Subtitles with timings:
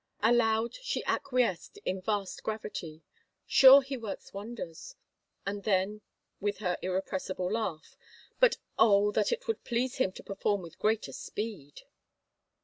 [0.23, 3.03] Aloud she acquiesced, in vast gravity,"
[3.45, 4.95] Sure He works wonders,"
[5.45, 6.01] and then,
[6.39, 7.95] with her irrepressible laugh,"
[8.39, 11.83] but oh, that it would please Him to perform with greater speed."